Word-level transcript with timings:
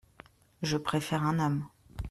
Je 0.63 0.77
préfère 0.77 1.27
un 1.27 1.37
homme. 1.37 1.67